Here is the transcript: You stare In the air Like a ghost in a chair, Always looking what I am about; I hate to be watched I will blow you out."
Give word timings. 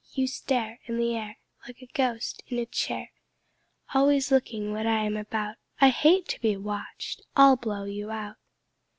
You 0.15 0.25
stare 0.25 0.79
In 0.85 0.97
the 0.97 1.15
air 1.15 1.37
Like 1.67 1.79
a 1.83 1.93
ghost 1.93 2.41
in 2.47 2.57
a 2.57 2.65
chair, 2.65 3.11
Always 3.93 4.31
looking 4.31 4.71
what 4.71 4.87
I 4.87 5.03
am 5.03 5.15
about; 5.15 5.57
I 5.79 5.89
hate 5.89 6.27
to 6.29 6.41
be 6.41 6.57
watched 6.57 7.21
I 7.35 7.49
will 7.49 7.57
blow 7.57 7.83
you 7.83 8.09
out." 8.09 8.37